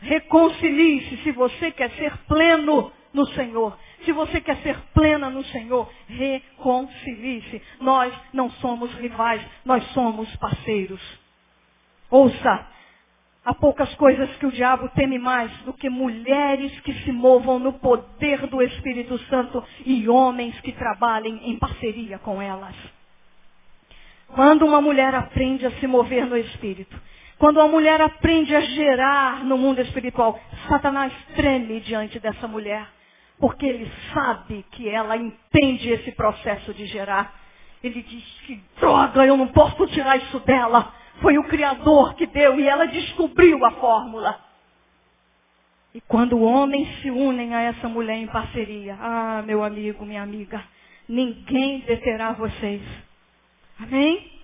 [0.00, 3.76] Reconcilie-se se você quer ser pleno no Senhor.
[4.04, 7.60] Se você quer ser plena no Senhor, reconcilie-se.
[7.80, 11.00] Nós não somos rivais, nós somos parceiros.
[12.10, 12.66] Ouça,
[13.44, 17.74] há poucas coisas que o diabo teme mais do que mulheres que se movam no
[17.74, 22.74] poder do Espírito Santo e homens que trabalhem em parceria com elas.
[24.28, 26.98] Quando uma mulher aprende a se mover no Espírito,
[27.38, 32.86] quando a mulher aprende a gerar no mundo espiritual, Satanás treme diante dessa mulher,
[33.38, 37.32] porque ele sabe que ela entende esse processo de gerar.
[37.82, 40.92] Ele diz que droga, eu não posso tirar isso dela.
[41.22, 44.40] Foi o Criador que deu e ela descobriu a fórmula.
[45.94, 50.62] E quando homens se unem a essa mulher em parceria, ah, meu amigo, minha amiga,
[51.08, 52.82] ninguém deterá vocês.
[53.80, 54.37] Amém?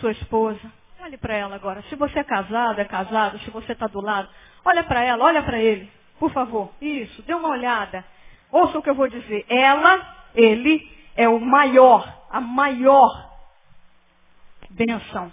[0.00, 0.60] Sua esposa.
[1.00, 1.82] Olhe para ela agora.
[1.88, 4.28] Se você é casado, é casado, se você está do lado,
[4.64, 5.90] olha para ela, olha para ele.
[6.18, 6.72] Por favor.
[6.80, 8.04] Isso, dê uma olhada.
[8.50, 9.44] Ouça o que eu vou dizer.
[9.48, 13.26] Ela, ele, é o maior, a maior
[14.70, 15.32] benção,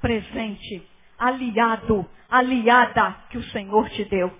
[0.00, 0.86] presente,
[1.18, 4.32] aliado, aliada que o Senhor te deu.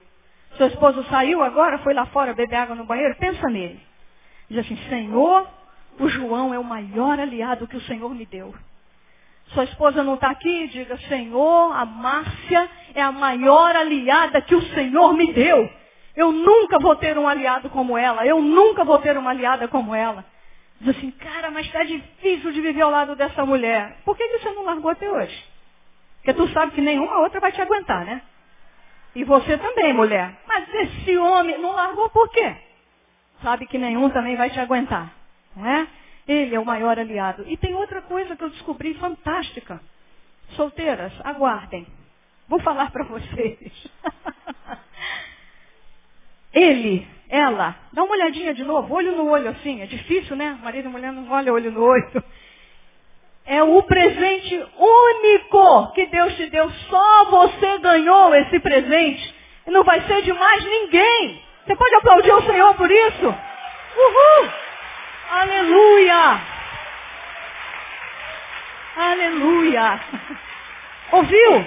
[0.57, 3.81] Seu esposo saiu agora, foi lá fora beber água no banheiro, pensa nele.
[4.49, 5.49] Diz assim, Senhor,
[5.99, 8.55] o João é o maior aliado que o Senhor me deu.
[9.49, 10.69] Sua esposa não está aqui?
[10.69, 15.71] Diga, Senhor, a Márcia é a maior aliada que o Senhor me deu.
[16.17, 18.27] Eu nunca vou ter um aliado como ela.
[18.27, 20.25] Eu nunca vou ter uma aliada como ela.
[20.81, 23.99] Diz assim, cara, mas está difícil de viver ao lado dessa mulher.
[24.05, 25.45] Por que, que você não largou até hoje?
[26.17, 28.21] Porque tu sabe que nenhuma outra vai te aguentar, né?
[29.15, 30.35] E você também, mulher.
[30.47, 32.57] Mas esse homem não largou por quê?
[33.43, 35.11] Sabe que nenhum também vai te aguentar.
[35.55, 35.87] Não é?
[36.27, 37.45] Ele é o maior aliado.
[37.47, 39.81] E tem outra coisa que eu descobri fantástica.
[40.51, 41.87] Solteiras, aguardem.
[42.49, 43.91] Vou falar para vocês.
[46.53, 49.83] Ele, ela, dá uma olhadinha de novo, olho no olho assim.
[49.83, 50.59] É difícil, né?
[50.63, 52.25] Marido e mulher não olha olho no olho.
[53.45, 56.69] É o presente único que Deus te deu.
[56.89, 59.35] Só você ganhou esse presente.
[59.67, 61.43] E não vai ser de mais ninguém.
[61.65, 63.27] Você pode aplaudir o Senhor por isso?
[63.27, 64.66] Uhul!
[65.31, 66.41] Aleluia!
[68.97, 70.01] Aleluia!
[71.13, 71.67] Ouviu?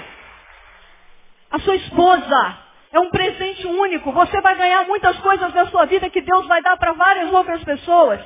[1.52, 2.58] A sua esposa
[2.92, 4.12] é um presente único.
[4.12, 7.64] Você vai ganhar muitas coisas da sua vida que Deus vai dar para várias outras
[7.64, 8.20] pessoas.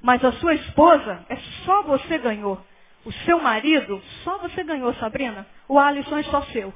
[0.00, 2.60] Mas a sua esposa é só você ganhou.
[3.04, 5.46] O seu marido, só você ganhou, Sabrina.
[5.68, 6.72] O Alisson é só seu.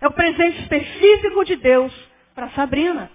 [0.00, 1.92] É o presente específico de Deus
[2.34, 3.10] para Sabrina.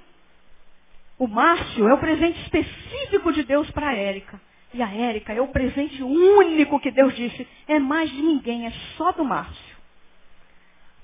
[1.17, 4.39] O Márcio é o presente específico de Deus para a Érica.
[4.73, 5.31] e a Érica.
[5.33, 7.47] É o presente único que Deus disse.
[7.67, 9.75] É mais de ninguém, é só do Márcio.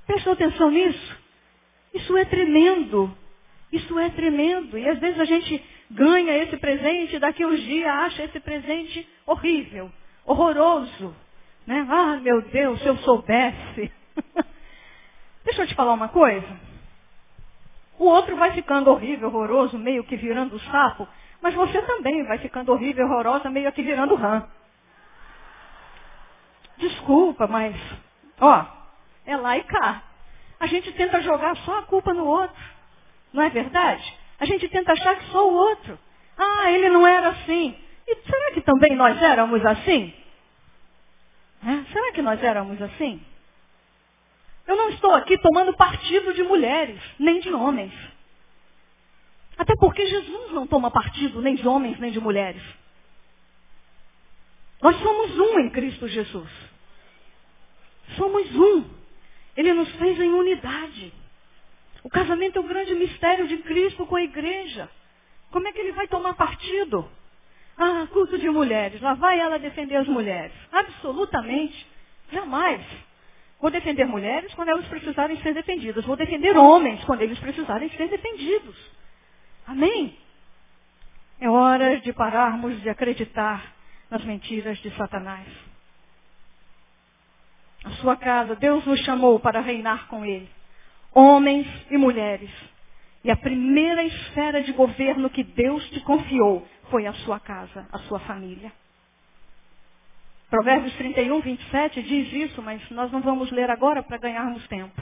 [0.06, 1.18] Prestou atenção nisso?
[1.94, 3.16] Isso é tremendo.
[3.72, 4.78] Isso é tremendo.
[4.78, 9.90] E às vezes a gente ganha esse presente, daqui uns dias acha esse presente horrível,
[10.26, 11.16] horroroso.
[11.66, 11.86] Né?
[11.90, 13.92] Ah, meu Deus, se eu soubesse.
[15.46, 16.71] Deixa eu te falar uma coisa.
[18.02, 21.08] O outro vai ficando horrível, horroroso, meio que virando sapo,
[21.40, 24.48] mas você também vai ficando horrível, horrorosa, meio que virando rã.
[26.80, 27.76] Desculpa, mas,
[28.40, 28.66] ó,
[29.24, 30.02] é lá e cá.
[30.60, 32.64] A gente tenta jogar só a culpa no outro.
[33.32, 34.18] Não é verdade?
[34.40, 36.00] A gente tenta achar que só o outro.
[36.36, 37.78] Ah, ele não era assim.
[38.08, 40.12] E será que também nós éramos assim?
[41.64, 41.94] É?
[41.94, 43.24] Será que nós éramos assim?
[44.68, 47.94] Eu não estou aqui tomando partido de mulheres, nem de homens.
[49.58, 52.62] Até porque Jesus não toma partido nem de homens, nem de mulheres.
[54.82, 56.50] Nós somos um em Cristo Jesus.
[58.18, 58.86] Somos um.
[59.56, 61.14] Ele nos fez em unidade.
[62.04, 64.90] O casamento é o grande mistério de Cristo com a igreja.
[65.52, 67.08] Como é que ele vai tomar partido?
[67.78, 69.02] Ah, culto de mulheres.
[69.02, 70.54] Lá vai ela defender as mulheres.
[70.72, 71.88] Absolutamente.
[72.32, 72.82] Jamais.
[73.62, 76.04] Vou defender mulheres quando elas precisarem ser defendidas.
[76.06, 78.76] Vou defender homens quando eles precisarem ser defendidos.
[79.68, 80.18] Amém?
[81.40, 83.74] É hora de pararmos de acreditar
[84.10, 85.48] nas mentiras de Satanás.
[87.84, 90.50] A sua casa, Deus nos chamou para reinar com Ele.
[91.14, 92.52] Homens e mulheres.
[93.24, 98.00] E a primeira esfera de governo que Deus te confiou foi a sua casa, a
[98.00, 98.72] sua família.
[100.52, 105.02] Provérbios 31, 27 diz isso, mas nós não vamos ler agora para ganharmos tempo.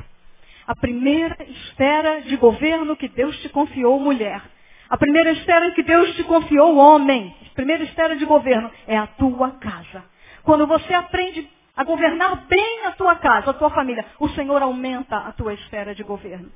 [0.67, 4.43] A primeira esfera de governo que Deus te confiou, mulher.
[4.87, 7.35] A primeira esfera que Deus te confiou, homem.
[7.51, 10.03] A primeira esfera de governo é a tua casa.
[10.43, 15.17] Quando você aprende a governar bem a tua casa, a tua família, o Senhor aumenta
[15.17, 16.51] a tua esfera de governo.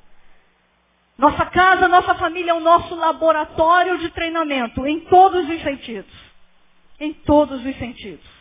[1.17, 6.13] Nossa casa, nossa família é o nosso laboratório de treinamento em todos os sentidos.
[6.99, 8.32] Em todos os sentidos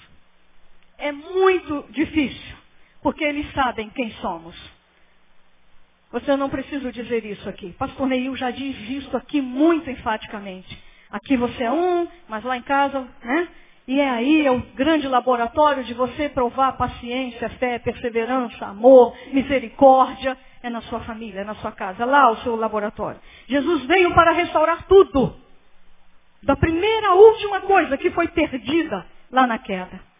[1.02, 2.56] é muito difícil,
[3.02, 4.56] porque eles sabem quem somos.
[6.12, 7.72] Você não precisa dizer isso aqui.
[7.72, 10.78] Pastor Neil já diz isso aqui muito enfaticamente.
[11.10, 13.48] Aqui você é um, mas lá em casa, né?
[13.88, 20.38] E é aí, é o grande laboratório de você provar paciência, fé, perseverança, amor, misericórdia.
[20.62, 22.04] É na sua família, é na sua casa.
[22.04, 23.20] Lá o seu laboratório.
[23.48, 25.34] Jesus veio para restaurar tudo.
[26.44, 30.11] Da primeira à última coisa que foi perdida lá na queda.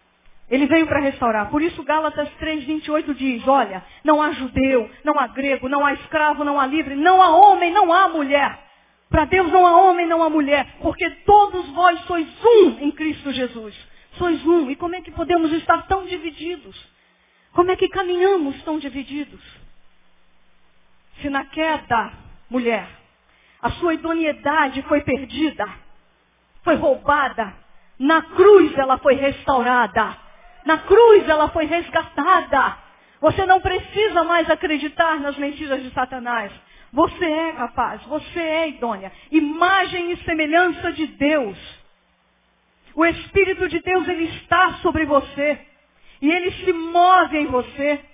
[0.50, 1.50] Ele veio para restaurar.
[1.50, 6.44] Por isso Gálatas 3:28 diz: Olha, não há judeu, não há grego, não há escravo,
[6.44, 8.59] não há livre, não há homem, não há mulher.
[9.09, 13.31] Para Deus não há homem, não há mulher, porque todos vós sois um em Cristo
[13.33, 13.76] Jesus.
[14.18, 14.70] Sois um.
[14.70, 16.76] E como é que podemos estar tão divididos?
[17.52, 19.40] Como é que caminhamos tão divididos?
[21.20, 22.12] Se na queda,
[22.48, 22.88] mulher,
[23.61, 25.68] a sua idoneidade foi perdida,
[26.64, 27.55] foi roubada,
[27.98, 30.16] na cruz ela foi restaurada.
[30.64, 32.79] Na cruz ela foi resgatada.
[33.20, 36.53] Você não precisa mais acreditar nas mentiras de Satanás.
[36.92, 39.11] Você é capaz, você é idônea.
[39.31, 41.57] Imagem e semelhança de Deus.
[42.94, 45.59] O Espírito de Deus, ele está sobre você.
[46.20, 48.05] E ele se move em você.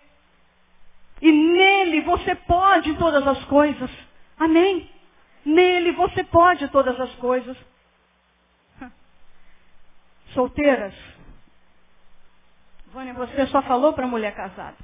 [1.21, 3.91] E nele você pode todas as coisas.
[4.39, 4.89] Amém?
[5.45, 7.57] Nele você pode todas as coisas.
[10.33, 10.95] Solteiras,
[12.99, 14.77] Vânia, você só falou para mulher casada.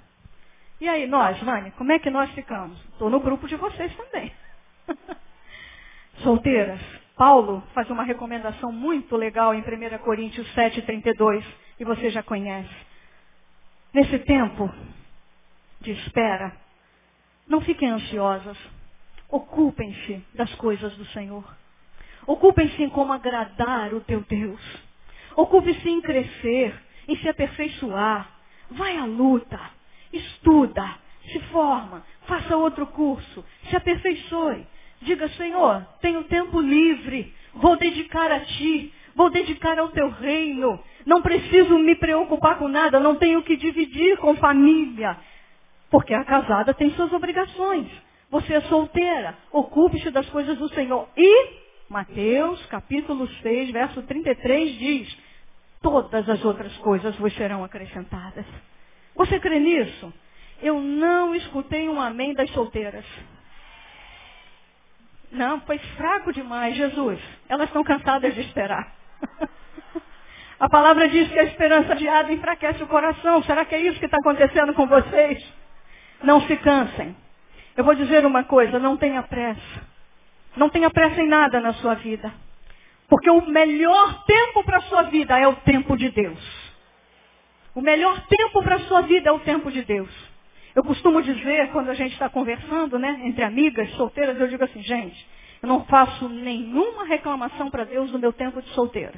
[0.80, 2.78] E aí, nós, Vânia, como é que nós ficamos?
[2.92, 4.32] Estou no grupo de vocês também.
[6.22, 6.80] Solteiras.
[7.16, 11.44] Paulo faz uma recomendação muito legal em 1 Coríntios 7,32,
[11.80, 12.72] e você já conhece.
[13.92, 14.72] Nesse tempo
[15.80, 16.56] de espera,
[17.48, 18.56] não fiquem ansiosas.
[19.28, 21.44] Ocupem-se das coisas do Senhor.
[22.28, 24.60] Ocupem-se em como agradar o teu Deus.
[25.34, 28.28] Ocupe-se em crescer em se aperfeiçoar.
[28.70, 29.60] Vai à luta,
[30.12, 30.98] estuda,
[31.30, 34.66] se forma, faça outro curso, se aperfeiçoe.
[35.02, 40.80] Diga, Senhor, tenho tempo livre, vou dedicar a Ti, vou dedicar ao Teu reino.
[41.04, 45.16] Não preciso me preocupar com nada, não tenho que dividir com família.
[45.90, 47.86] Porque a casada tem suas obrigações.
[48.30, 51.08] Você é solteira, ocupe-se das coisas do Senhor.
[51.16, 55.18] E Mateus capítulo 6, verso 33 diz,
[55.84, 58.46] todas as outras coisas vos serão acrescentadas.
[59.14, 60.10] Você crê nisso?
[60.62, 63.04] Eu não escutei um amém das solteiras.
[65.30, 67.20] Não, foi fraco demais, Jesus.
[67.50, 68.94] Elas estão cansadas de esperar.
[70.58, 73.42] A palavra diz que a esperança adiada enfraquece o coração.
[73.42, 75.44] Será que é isso que está acontecendo com vocês?
[76.22, 77.14] Não se cansem.
[77.76, 79.82] Eu vou dizer uma coisa, não tenha pressa.
[80.56, 82.32] Não tenha pressa em nada na sua vida.
[83.08, 86.64] Porque o melhor tempo para a sua vida é o tempo de Deus.
[87.74, 90.10] O melhor tempo para a sua vida é o tempo de Deus.
[90.74, 94.82] Eu costumo dizer, quando a gente está conversando, né, entre amigas solteiras, eu digo assim,
[94.82, 95.26] gente,
[95.62, 99.14] eu não faço nenhuma reclamação para Deus no meu tempo de solteira.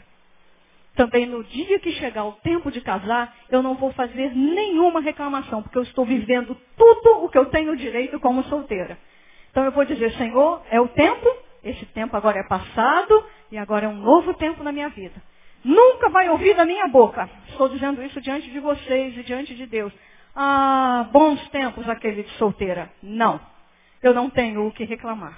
[0.94, 5.62] Também no dia que chegar o tempo de casar, eu não vou fazer nenhuma reclamação,
[5.62, 8.98] porque eu estou vivendo tudo o que eu tenho direito como solteira.
[9.50, 11.26] Então eu vou dizer, Senhor, é o tempo,
[11.70, 15.20] esse tempo agora é passado e agora é um novo tempo na minha vida.
[15.64, 17.28] Nunca vai ouvir da minha boca.
[17.48, 19.92] Estou dizendo isso diante de vocês e diante de Deus.
[20.34, 22.90] Ah, bons tempos aquele de solteira.
[23.02, 23.40] Não.
[24.02, 25.36] Eu não tenho o que reclamar.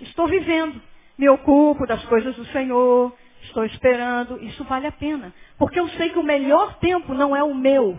[0.00, 0.80] Estou vivendo.
[1.16, 3.14] Me ocupo das coisas do Senhor.
[3.42, 4.42] Estou esperando.
[4.42, 5.32] Isso vale a pena.
[5.56, 7.96] Porque eu sei que o melhor tempo não é o meu.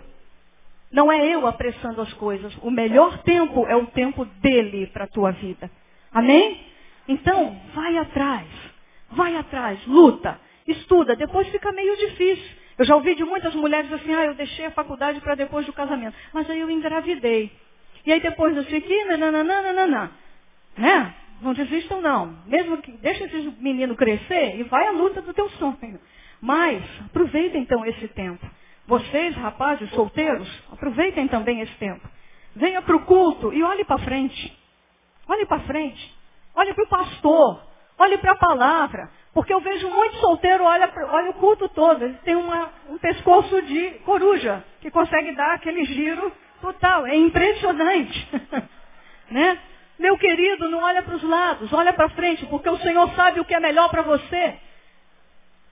[0.92, 2.54] Não é eu apressando as coisas.
[2.62, 5.72] O melhor tempo é o tempo dele para a tua vida.
[6.12, 6.71] Amém?
[7.08, 8.48] Então, vai atrás.
[9.12, 9.86] Vai atrás.
[9.88, 10.40] Luta.
[10.68, 11.16] Estuda.
[11.16, 12.62] Depois fica meio difícil.
[12.78, 15.74] Eu já ouvi de muitas mulheres assim, ah, eu deixei a faculdade para depois do
[15.74, 16.16] casamento.
[16.34, 17.52] Mas aí eu engravidei.
[18.06, 20.12] E aí depois eu fiquei, nananana,
[20.78, 21.16] né?
[21.42, 22.38] Não desistam não.
[22.46, 26.00] Mesmo que deixa esse menino crescer e vai à luta do teu sonho.
[26.40, 28.46] Mas aproveitem então esse tempo.
[28.88, 32.08] Vocês, rapazes solteiros, aproveitem também esse tempo.
[32.56, 34.58] Venha para o culto e olhe para frente.
[35.28, 36.21] Olhe para frente.
[36.56, 37.62] Olhe para o pastor.
[37.98, 39.10] Olhe para a palavra.
[39.34, 42.04] Porque eu vejo muito solteiro, olha, olha o culto todo.
[42.04, 47.06] Ele tem uma, um pescoço de coruja, que consegue dar aquele giro total.
[47.06, 48.30] É impressionante.
[49.32, 49.58] né?
[49.98, 53.46] Meu querido, não olha para os lados, olha para frente, porque o Senhor sabe o
[53.46, 54.58] que é melhor para você.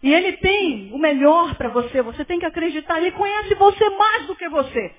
[0.01, 2.01] E Ele tem o melhor para você.
[2.01, 2.99] Você tem que acreditar.
[2.99, 4.95] Ele conhece você mais do que você.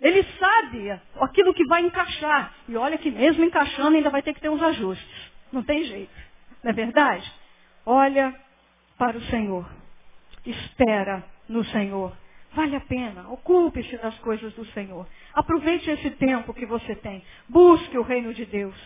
[0.00, 2.52] Ele sabe aquilo que vai encaixar.
[2.68, 5.23] E olha que mesmo encaixando ainda vai ter que ter uns ajustes.
[5.52, 6.14] Não tem jeito.
[6.62, 7.30] Não é verdade?
[7.84, 8.34] Olha
[8.98, 9.68] para o Senhor.
[10.44, 12.16] Espera no Senhor.
[12.52, 13.28] Vale a pena.
[13.28, 15.06] Ocupe-se das coisas do Senhor.
[15.34, 17.24] Aproveite esse tempo que você tem.
[17.48, 18.76] Busque o reino de Deus.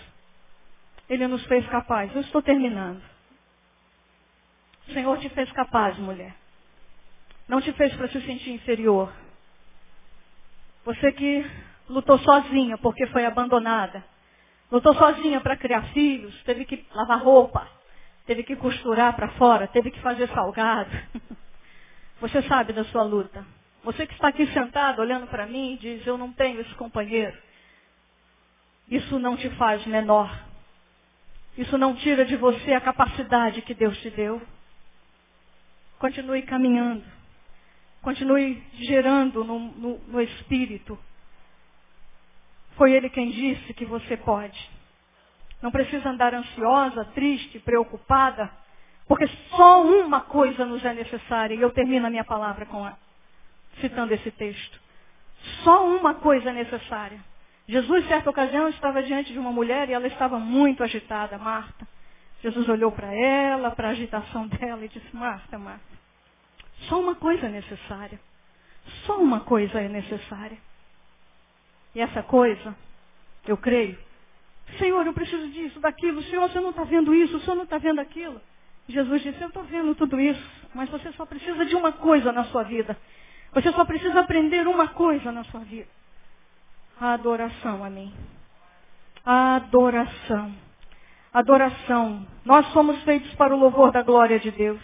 [1.09, 2.15] Ele nos fez capaz.
[2.15, 3.03] Eu estou terminando.
[4.89, 6.35] O Senhor te fez capaz, mulher.
[7.47, 9.13] Não te fez para se sentir inferior.
[10.85, 11.51] Você que
[11.89, 14.05] lutou sozinha porque foi abandonada.
[14.71, 17.67] Lutou sozinha para criar filhos, teve que lavar roupa,
[18.27, 20.91] teve que costurar para fora, teve que fazer salgado.
[22.21, 23.45] Você sabe da sua luta.
[23.83, 27.37] Você que está aqui sentado olhando para mim e diz, eu não tenho esse companheiro.
[28.91, 30.31] Isso não te faz menor.
[31.57, 34.43] Isso não tira de você a capacidade que Deus te deu.
[35.99, 37.05] Continue caminhando.
[38.03, 40.99] Continue gerando no, no, no Espírito.
[42.79, 44.71] Foi Ele quem disse que você pode.
[45.61, 48.51] Não precisa andar ansiosa, triste, preocupada,
[49.07, 49.27] porque
[49.57, 51.55] só uma coisa nos é necessária.
[51.55, 52.97] E eu termino a minha palavra com a,
[53.81, 54.81] citando esse texto.
[55.65, 57.19] Só uma coisa é necessária.
[57.67, 61.87] Jesus, certa ocasião, estava diante de uma mulher e ela estava muito agitada, Marta.
[62.43, 65.99] Jesus olhou para ela, para a agitação dela e disse, Marta, Marta,
[66.89, 68.21] só uma coisa é necessária.
[69.05, 70.57] Só uma coisa é necessária.
[71.99, 72.77] E essa coisa,
[73.45, 73.99] eu creio,
[74.79, 76.23] Senhor, eu preciso disso, daquilo.
[76.23, 78.41] Senhor, você não está vendo isso, o Senhor não está vendo aquilo.
[78.89, 82.45] Jesus disse, eu estou vendo tudo isso, mas você só precisa de uma coisa na
[82.45, 82.97] sua vida.
[83.53, 85.89] Você só precisa aprender uma coisa na sua vida.
[87.01, 88.15] A adoração a mim.
[89.27, 90.55] A adoração.
[91.35, 92.25] Adoração.
[92.45, 94.81] Nós somos feitos para o louvor da glória de Deus.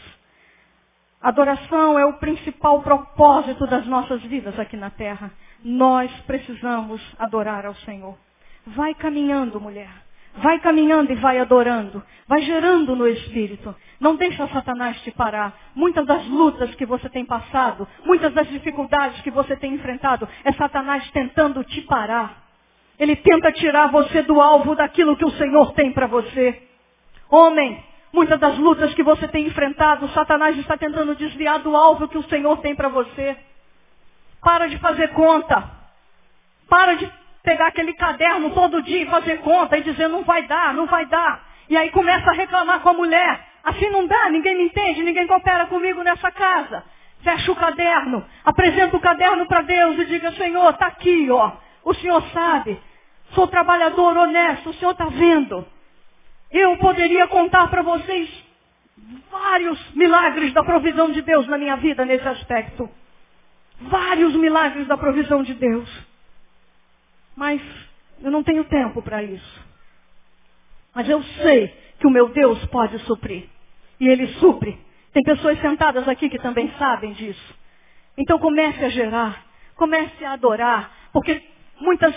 [1.24, 5.30] Adoração é o principal propósito das nossas vidas aqui na terra.
[5.64, 8.14] Nós precisamos adorar ao Senhor.
[8.66, 9.88] Vai caminhando, mulher.
[10.36, 12.02] Vai caminhando e vai adorando.
[12.28, 13.74] Vai gerando no Espírito.
[13.98, 15.58] Não deixa Satanás te parar.
[15.74, 20.52] Muitas das lutas que você tem passado, muitas das dificuldades que você tem enfrentado, é
[20.52, 22.44] Satanás tentando te parar.
[22.98, 26.68] Ele tenta tirar você do alvo daquilo que o Senhor tem para você.
[27.30, 27.82] Homem,
[28.14, 32.28] muitas das lutas que você tem enfrentado, Satanás está tentando desviar do alvo que o
[32.28, 33.36] Senhor tem para você.
[34.40, 35.68] Para de fazer conta.
[36.68, 37.10] Para de
[37.42, 41.04] pegar aquele caderno todo dia e fazer conta e dizer não vai dar, não vai
[41.06, 41.44] dar.
[41.68, 43.46] E aí começa a reclamar com a mulher.
[43.64, 46.84] Assim não dá, ninguém me entende, ninguém coopera comigo nessa casa.
[47.22, 51.52] Fecha o caderno, apresenta o caderno para Deus e diga, Senhor, está aqui, ó.
[51.82, 52.80] O Senhor sabe.
[53.30, 55.66] Sou trabalhador honesto, o Senhor está vendo.
[56.54, 58.30] Eu poderia contar para vocês
[59.28, 62.88] vários milagres da provisão de Deus na minha vida nesse aspecto.
[63.80, 65.90] Vários milagres da provisão de Deus.
[67.34, 67.60] Mas
[68.22, 69.64] eu não tenho tempo para isso.
[70.94, 73.48] Mas eu sei que o meu Deus pode suprir.
[73.98, 74.78] E Ele supre.
[75.12, 77.54] Tem pessoas sentadas aqui que também sabem disso.
[78.16, 79.44] Então comece a gerar,
[79.74, 81.42] comece a adorar, porque
[81.80, 82.14] muitas,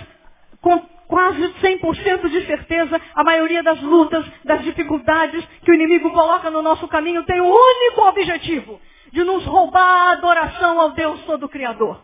[1.08, 6.62] quase 100% de certeza, a maioria das lutas, das dificuldades que o inimigo coloca no
[6.62, 8.80] nosso caminho tem o único objetivo
[9.12, 12.04] de nos roubar a adoração ao Deus Todo-Criador,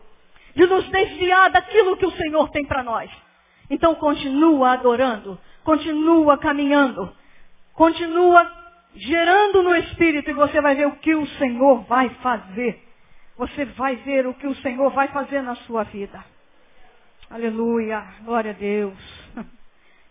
[0.54, 3.10] de nos desviar daquilo que o Senhor tem para nós.
[3.68, 7.12] Então continua adorando, continua caminhando,
[7.74, 8.50] continua
[8.94, 12.82] gerando no Espírito e você vai ver o que o Senhor vai fazer.
[13.36, 16.24] Você vai ver o que o Senhor vai fazer na sua vida.
[17.34, 18.96] Aleluia, glória a Deus.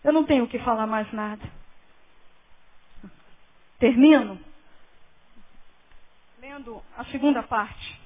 [0.04, 1.42] Eu não tenho o que falar mais nada.
[3.78, 4.38] Termino
[6.38, 7.98] lendo a segunda parte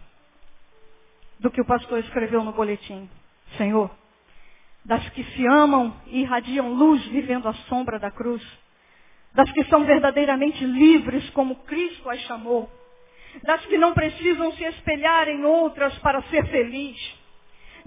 [1.40, 3.10] do que o pastor escreveu no boletim.
[3.56, 3.90] Senhor,
[4.84, 8.46] das que se amam e irradiam luz vivendo a sombra da cruz,
[9.34, 12.70] das que são verdadeiramente livres como Cristo as chamou,
[13.42, 17.17] das que não precisam se espelhar em outras para ser feliz,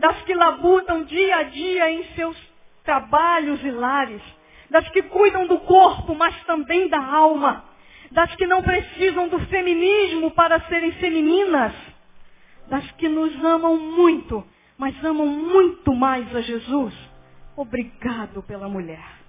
[0.01, 2.35] das que labutam dia a dia em seus
[2.83, 4.21] trabalhos e lares,
[4.67, 7.63] das que cuidam do corpo, mas também da alma,
[8.09, 11.73] das que não precisam do feminismo para serem femininas,
[12.67, 14.43] das que nos amam muito,
[14.75, 16.95] mas amam muito mais a Jesus.
[17.55, 19.20] Obrigado pela mulher.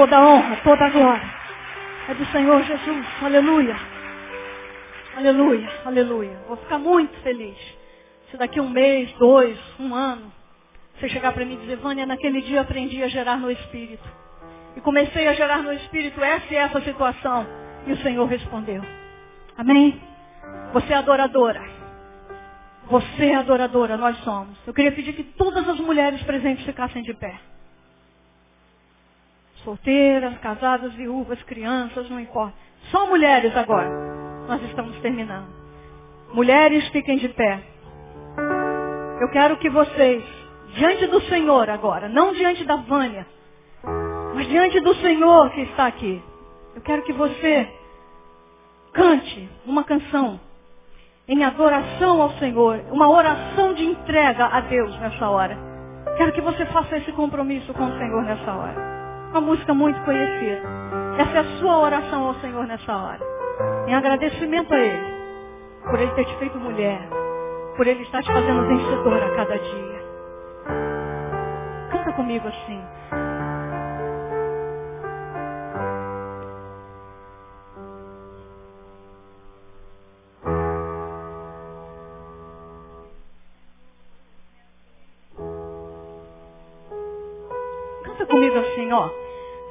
[0.00, 1.30] Toda honra, toda glória
[2.08, 3.06] é do Senhor Jesus.
[3.20, 3.76] Aleluia.
[5.14, 6.38] Aleluia, aleluia.
[6.48, 7.54] Vou ficar muito feliz.
[8.30, 10.32] Se daqui um mês, dois, um ano,
[10.94, 14.08] você chegar para mim e dizer, Vânia, naquele dia aprendi a gerar no Espírito.
[14.74, 17.46] E comecei a gerar no Espírito essa e essa situação.
[17.86, 18.82] E o Senhor respondeu.
[19.58, 20.00] Amém?
[20.72, 21.62] Você é adoradora.
[22.86, 24.56] Você é adoradora, nós somos.
[24.66, 27.49] Eu queria pedir que todas as mulheres presentes ficassem de pé.
[29.64, 32.54] Solteiras, casadas, viúvas, crianças, não importa.
[32.90, 33.88] Só mulheres agora.
[34.48, 35.48] Nós estamos terminando.
[36.32, 37.60] Mulheres, fiquem de pé.
[39.20, 40.24] Eu quero que vocês,
[40.74, 43.26] diante do Senhor agora, não diante da Vânia,
[44.34, 46.22] mas diante do Senhor que está aqui,
[46.74, 47.68] eu quero que você
[48.92, 50.40] cante uma canção
[51.28, 55.56] em adoração ao Senhor, uma oração de entrega a Deus nessa hora.
[56.16, 58.99] Quero que você faça esse compromisso com o Senhor nessa hora.
[59.30, 60.62] Uma música muito conhecida.
[61.18, 63.20] Essa é a sua oração ao Senhor nessa hora.
[63.86, 65.14] Em agradecimento a Ele,
[65.84, 67.00] por Ele ter te feito mulher,
[67.76, 70.04] por Ele estar te fazendo vencedora a cada dia.
[71.92, 72.82] Canta comigo assim.
[88.90, 89.08] Assim, ó.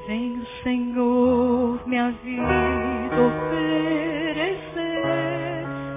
[0.08, 4.64] Vem o Senhor minha vida oferecer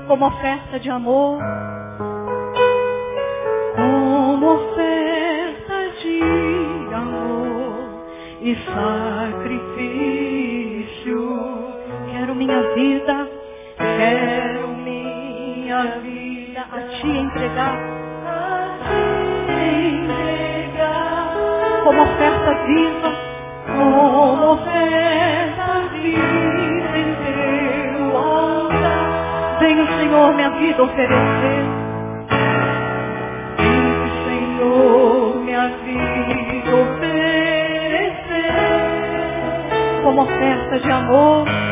[0.07, 1.39] como oferta de amor,
[3.77, 6.21] como oferta de
[6.93, 8.05] amor
[8.43, 8.55] e
[9.37, 10.03] sacrifício.
[12.11, 13.31] Quero minha vida,
[13.79, 17.79] quero minha vida a ti entregar.
[18.27, 18.79] A
[19.47, 22.22] ti entregar como oferta
[22.67, 23.13] viva
[23.67, 29.59] como oferta viva em teu altar.
[29.61, 31.65] Vem o Senhor minha vida oferecer.
[33.59, 38.13] Vem o Senhor minha vida oferecer.
[40.03, 41.72] Como oferta de amor.